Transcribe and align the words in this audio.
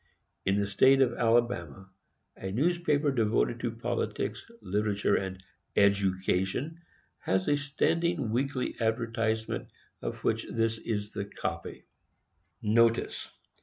In 0.47 0.55
the 0.55 0.65
State 0.65 0.99
of 0.99 1.13
Alabama, 1.13 1.91
a 2.35 2.51
newspaper 2.51 3.11
devoted 3.11 3.59
to 3.59 3.69
politics, 3.69 4.49
literature 4.63 5.15
and 5.15 5.43
EDUCATION, 5.75 6.79
has 7.19 7.47
a 7.47 7.55
standing 7.55 8.31
weekly 8.31 8.75
advertisement 8.79 9.69
of 10.01 10.23
which 10.23 10.47
this 10.51 10.79
is 10.79 11.15
a 11.15 11.23
copy: 11.25 11.83
NOTICE. 12.63 13.29